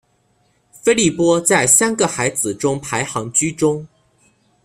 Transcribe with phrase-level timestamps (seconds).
[0.71, 3.85] 菲利波在三个孩子中排行居中。